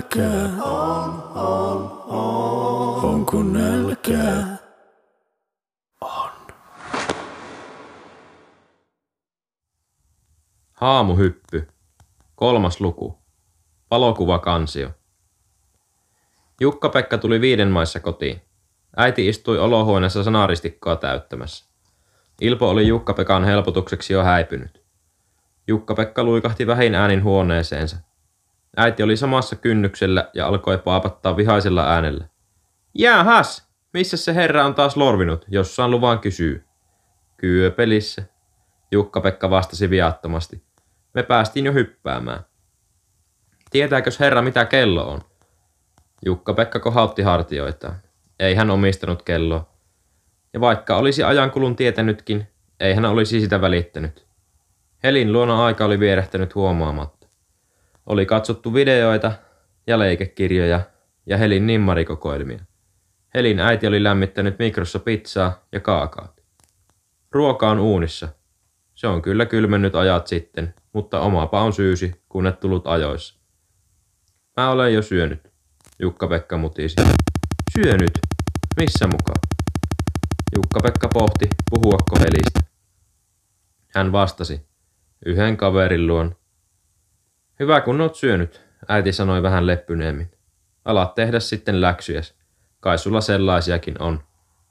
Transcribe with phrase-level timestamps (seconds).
[0.00, 0.62] nälkää?
[0.62, 3.04] On, on, on.
[3.04, 4.56] Onko nälkää?
[10.72, 11.68] Haamuhyppy.
[12.34, 13.18] Kolmas luku.
[13.90, 14.90] Valokuvakansio.
[16.60, 18.42] Jukka-Pekka tuli viiden maissa kotiin.
[18.96, 21.70] Äiti istui olohuoneessa sanaristikkoa täyttämässä.
[22.40, 24.84] Ilpo oli Jukka-Pekan helpotukseksi jo häipynyt.
[25.66, 28.09] Jukka-Pekka luikahti vähin äänin huoneeseensa.
[28.76, 32.28] Äiti oli samassa kynnyksellä ja alkoi paapattaa vihaisella äänellä.
[32.94, 33.70] Jäähäs!
[33.92, 36.64] Missä se herra on taas lorvinut, jos saan luvan kysyy?
[37.36, 38.22] Kyöpelissä.
[38.92, 40.62] Jukka-Pekka vastasi viattomasti.
[41.14, 42.44] Me päästiin jo hyppäämään.
[43.70, 45.20] Tietääkös herra mitä kello on?
[46.24, 47.96] Jukka-Pekka kohautti hartioitaan.
[48.38, 49.70] Ei hän omistanut kelloa.
[50.52, 52.48] Ja vaikka olisi ajankulun tietänytkin,
[52.80, 54.26] ei hän olisi sitä välittänyt.
[55.02, 57.19] Helin luona aika oli vierähtänyt huomaamatta.
[58.06, 59.32] Oli katsottu videoita
[59.86, 60.80] ja leikekirjoja
[61.26, 62.58] ja Helin nimmarikokoelmia.
[63.34, 66.40] Helin äiti oli lämmittänyt mikrossa pizzaa ja kaakaot.
[67.30, 68.28] Ruoka on uunissa.
[68.94, 73.40] Se on kyllä kylmennyt ajat sitten, mutta omapa on syysi, kun et tullut ajoissa.
[74.56, 75.52] Mä olen jo syönyt,
[75.98, 76.96] Jukka-Pekka mutisi.
[77.72, 78.18] Syönyt?
[78.80, 79.40] Missä mukaan?
[80.56, 82.60] Jukka-Pekka pohti, puhuakko Helistä.
[83.94, 84.66] Hän vastasi,
[85.26, 86.36] yhden kaverin luon.
[87.60, 90.30] Hyvä kun oot syönyt, äiti sanoi vähän leppyneemmin.
[90.84, 92.34] Alat tehdä sitten läksyjäs.
[92.80, 94.22] Kai sulla sellaisiakin on,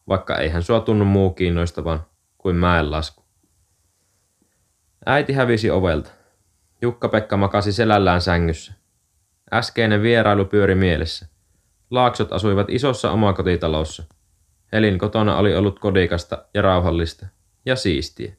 [0.08, 2.06] vaikka eihän sua tunnu muu kiinnostavan
[2.38, 3.24] kuin mäenlasku.
[5.06, 6.12] Äiti hävisi ovelta.
[6.82, 8.74] Jukka-Pekka makasi selällään sängyssä.
[9.54, 11.28] Äskeinen vierailu pyöri mielessä.
[11.92, 14.04] Laaksot asuivat isossa omakotitalossa.
[14.72, 17.28] Helin kotona oli ollut kodikasta ja rauhallista
[17.66, 18.34] ja siistiä.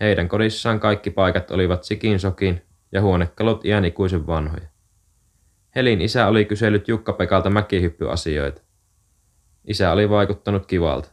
[0.00, 2.62] Heidän kodissaan kaikki paikat olivat sikin sokin
[2.94, 4.68] ja huonekalot iän ikuisen vanhoja.
[5.74, 8.62] Helin isä oli kysellyt Jukka-Pekalta mäkihyppyasioita.
[9.64, 11.08] Isä oli vaikuttanut kivalta.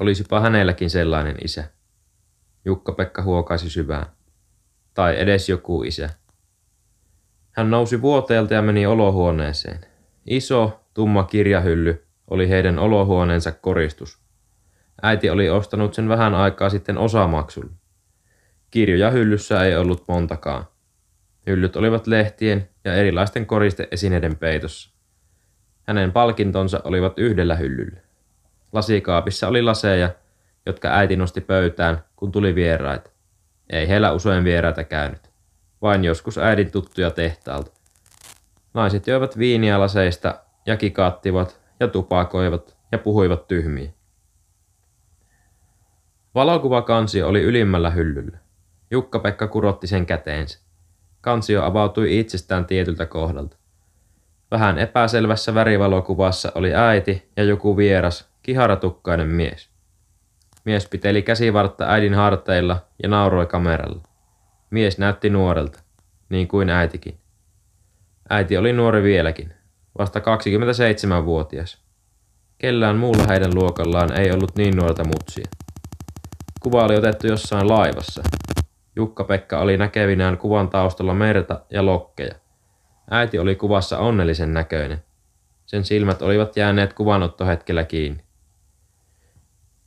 [0.00, 1.64] Olisipa hänelläkin sellainen isä.
[2.64, 4.06] Jukka-Pekka huokaisi syvään.
[4.94, 6.10] Tai edes joku isä.
[7.50, 9.80] Hän nousi vuoteelta ja meni olohuoneeseen.
[10.26, 14.18] Iso, tumma kirjahylly oli heidän olohuoneensa koristus.
[15.02, 17.77] Äiti oli ostanut sen vähän aikaa sitten osamaksulla.
[18.70, 20.64] Kirjoja hyllyssä ei ollut montakaan.
[21.46, 24.90] Hyllyt olivat lehtien ja erilaisten koristeesineiden peitossa.
[25.86, 28.00] Hänen palkintonsa olivat yhdellä hyllyllä.
[28.72, 30.10] Lasikaapissa oli laseja,
[30.66, 33.10] jotka äiti nosti pöytään, kun tuli vieraita.
[33.70, 35.30] Ei heillä usein vieraita käynyt,
[35.82, 37.70] vain joskus äidin tuttuja tehtaalta.
[38.74, 43.90] Naiset joivat viiniä laseista ja kikaattivat ja tupakoivat ja puhuivat tyhmiä.
[46.34, 48.38] Valokuvakansio oli ylimmällä hyllyllä.
[48.90, 50.58] Jukka-Pekka kurotti sen käteensä.
[51.20, 53.56] Kansio avautui itsestään tietyltä kohdalta.
[54.50, 59.70] Vähän epäselvässä värivalokuvassa oli äiti ja joku vieras, kiharatukkainen mies.
[60.64, 64.02] Mies piteli käsivartta äidin harteilla ja nauroi kameralla.
[64.70, 65.80] Mies näytti nuorelta,
[66.28, 67.18] niin kuin äitikin.
[68.30, 69.54] Äiti oli nuori vieläkin,
[69.98, 71.78] vasta 27-vuotias.
[72.58, 75.46] Kellään muulla heidän luokallaan ei ollut niin nuorta mutsia.
[76.60, 78.22] Kuva oli otettu jossain laivassa.
[78.98, 82.34] Jukka-Pekka oli näkevinään kuvan taustalla merta ja lokkeja.
[83.10, 85.04] Äiti oli kuvassa onnellisen näköinen.
[85.66, 88.24] Sen silmät olivat jääneet kuvanottohetkellä kiinni.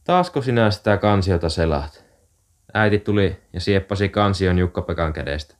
[0.04, 2.06] Taasko sinä sitä kansiota selaat?
[2.74, 5.56] Äiti tuli ja sieppasi kansion Jukka-Pekan kädestä.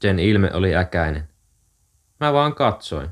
[0.00, 1.28] Sen ilme oli äkäinen.
[2.20, 3.10] Mä vaan katsoin.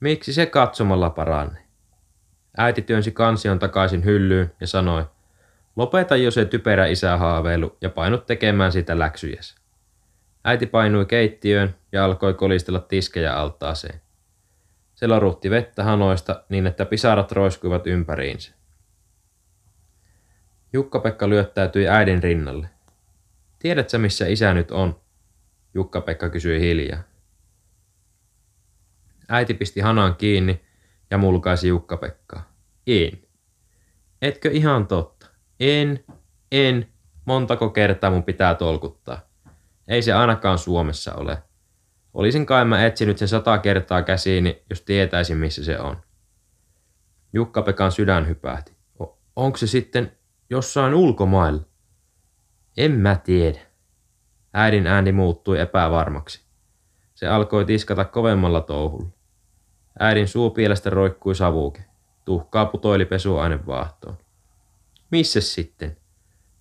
[0.00, 1.58] Miksi se katsomalla paranne?
[2.56, 5.06] Äiti työnsi kansion takaisin hyllyyn ja sanoi,
[5.76, 9.54] lopeta jo se typerä isähaaveilu ja painut tekemään sitä läksyjäs.
[10.44, 14.00] Äiti painui keittiöön ja alkoi kolistella tiskejä altaaseen.
[14.94, 18.52] Se lorutti vettä hanoista niin, että pisarat roiskuivat ympäriinsä.
[20.72, 22.68] Jukka-Pekka lyöttäytyi äidin rinnalle.
[23.58, 25.00] Tiedätkö, missä isä nyt on?
[25.74, 27.02] Jukka-Pekka kysyi hiljaa.
[29.28, 30.64] Äiti pisti hanan kiinni
[31.10, 32.52] ja mulkaisi Jukka-Pekkaa.
[34.22, 35.21] Etkö ihan totta?
[35.62, 36.04] En,
[36.52, 36.88] en.
[37.24, 39.20] Montako kertaa mun pitää tolkuttaa?
[39.88, 41.42] Ei se ainakaan Suomessa ole.
[42.14, 45.96] Olisin kai mä etsinyt sen sata kertaa käsiini, jos tietäisin missä se on.
[47.32, 48.72] Jukka-Pekan sydän hypähti.
[49.36, 50.12] Onko se sitten
[50.50, 51.62] jossain ulkomailla?
[52.76, 53.58] En mä tiedä.
[54.54, 56.44] Äidin ääni muuttui epävarmaksi.
[57.14, 59.08] Se alkoi tiskata kovemmalla touhulla.
[59.98, 61.84] Äidin suupielestä roikkui savuke.
[62.24, 64.16] Tuhkaa putoili pesuaine vaahtoon.
[65.12, 65.96] Missä sitten?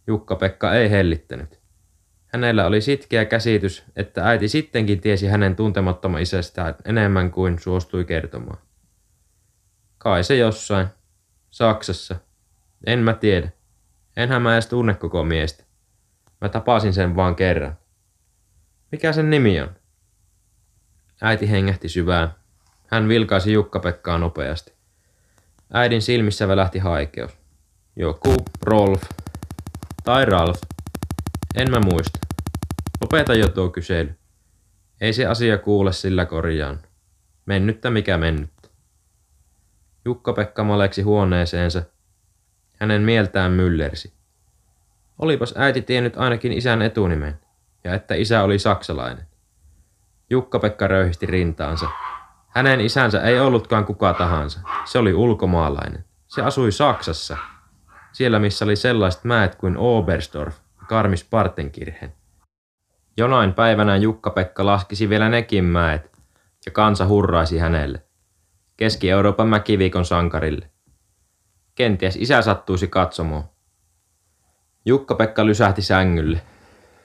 [0.07, 1.62] Jukka-Pekka ei hellittänyt.
[2.27, 8.57] Hänellä oli sitkeä käsitys, että äiti sittenkin tiesi hänen tuntemattoman isästään enemmän kuin suostui kertomaan.
[9.98, 10.88] Kai se jossain.
[11.50, 12.15] Saksassa.
[12.86, 13.50] En mä tiedä.
[14.18, 15.63] Enhän mä edes tunne koko miestä.
[16.42, 17.77] Mä tapasin sen vaan kerran.
[18.92, 19.75] Mikä sen nimi on?
[21.21, 22.36] Äiti hengähti syvään.
[22.88, 24.74] Hän vilkaisi Jukka-Pekkaa nopeasti.
[25.74, 27.41] Äidin silmissä välähti haikeus.
[27.96, 29.02] Joku Rolf.
[30.04, 30.62] Tai Ralf.
[31.56, 32.20] En mä muista.
[33.02, 34.16] Lopeta jo tuo kysely.
[35.02, 36.80] Ei se asia kuule sillä korjaan.
[37.46, 38.70] Mennyttä mikä mennyttä.
[40.06, 41.84] Jukka-Pekka maleksi huoneeseensa.
[42.80, 44.14] Hänen mieltään myllersi.
[45.20, 47.40] Olipas äiti tiennyt ainakin isän etunimen,
[47.84, 49.28] ja että isä oli saksalainen.
[50.30, 51.90] Jukka-Pekka röyhisti rintaansa.
[52.48, 54.60] Hänen isänsä ei ollutkaan kuka tahansa.
[54.86, 56.06] Se oli ulkomaalainen.
[56.28, 57.38] Se asui Saksassa.
[58.12, 62.13] Siellä missä oli sellaiset mäet kuin Obersdorf ja Karmis Partenkirchen.
[63.18, 66.12] Jonain päivänä Jukka-Pekka laskisi vielä nekin mäet,
[66.66, 68.02] ja kansa hurraisi hänelle.
[68.78, 70.69] Keski-Euroopan mäkiviikon sankarille.
[71.75, 73.44] Kenties isä sattuisi katsomaan.
[74.86, 76.42] Jukka-Pekka lysähti sängylle.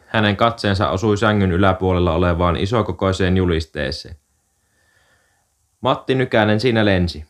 [0.06, 4.16] Hänen katseensa osui sängyn yläpuolella olevaan isokokoiseen julisteeseen.
[5.80, 7.24] Matti Nykänen siinä lensi.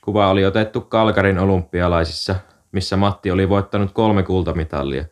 [0.00, 2.34] Kuva oli otettu Kalkarin olympialaisissa,
[2.72, 5.04] missä Matti oli voittanut kolme kultamitalia.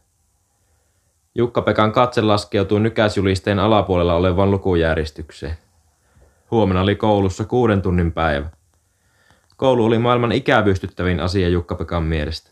[1.34, 5.56] Jukka-Pekan katse laskeutui nykäisjulisteen alapuolella olevaan lukujärjestykseen.
[6.50, 8.50] Huomenna oli koulussa kuuden tunnin päivä.
[9.56, 12.50] Koulu oli maailman ikävystyttävin asia Jukka-Pekan mielestä.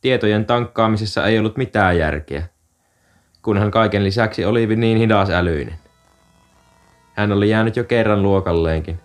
[0.00, 2.42] Tietojen tankkaamisessa ei ollut mitään järkeä,
[3.42, 5.78] kunhan kaiken lisäksi oli niin hidas älyinen.
[7.14, 9.00] Hän oli jäänyt jo kerran luokalleenkin.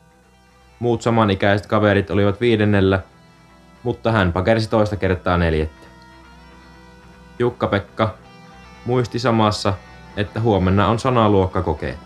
[0.79, 2.99] Muut samanikäiset kaverit olivat viidennellä,
[3.83, 5.87] mutta hän pakersi toista kertaa neljättä.
[7.39, 8.13] Jukka-Pekka
[8.85, 9.73] muisti samassa,
[10.17, 11.97] että huomenna on sanaluokkakokeet.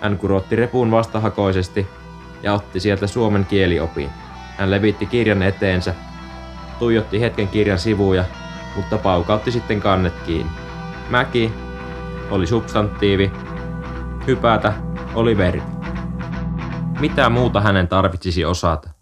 [0.00, 1.86] Hän kurotti repun vastahakoisesti
[2.42, 4.10] ja otti sieltä suomen kieliopin.
[4.58, 5.94] Hän levitti kirjan eteensä,
[6.78, 8.24] tuijotti hetken kirjan sivuja,
[8.76, 10.52] mutta paukautti sitten kannet kiinni.
[11.10, 11.52] Mäki
[12.30, 13.32] oli substantiivi,
[14.26, 14.72] hypätä
[15.14, 15.62] oli verbi.
[17.00, 18.97] Mitä muuta hänen tarvitsisi osata?